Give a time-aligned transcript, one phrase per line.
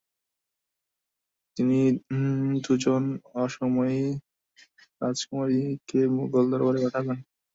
[1.57, 1.79] তিনি
[2.63, 3.03] দু’জন
[3.35, 4.09] অসমীয়
[5.01, 7.17] রাজকুমারীকে মোগল দরবারে পাঠাবেন।